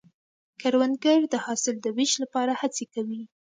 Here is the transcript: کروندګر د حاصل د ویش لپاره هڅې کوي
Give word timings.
کروندګر 0.61 1.19
د 1.33 1.35
حاصل 1.45 1.75
د 1.81 1.87
ویش 1.95 2.11
لپاره 2.23 2.51
هڅې 2.61 2.85
کوي 2.93 3.21